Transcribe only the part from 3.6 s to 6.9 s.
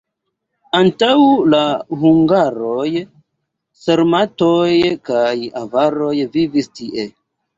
sarmatoj kaj avaroj vivis